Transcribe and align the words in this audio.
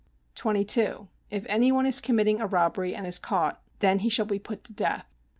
22. 0.33 1.09
If 1.29 1.45
any 1.47 1.71
one 1.71 1.85
is 1.85 2.01
committing 2.01 2.41
a 2.41 2.47
robbery 2.47 2.95
and 2.95 3.05
is 3.05 3.19
caught, 3.19 3.61
then 3.81 3.99
he 3.99 4.09
shall 4.09 4.25
be 4.25 4.39
put 4.39 4.63
to 4.63 4.73
death. 4.73 5.05